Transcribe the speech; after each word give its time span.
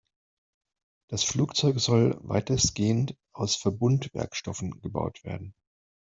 Das 1.09 1.23
Flugzeug 1.23 1.79
soll 1.79 2.17
weitestgehend 2.23 3.15
aus 3.33 3.55
Verbundwerkstoffen 3.55 4.71
gebaut 4.81 5.23
werden. 5.23 5.53